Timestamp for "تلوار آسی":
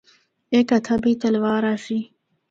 1.21-1.97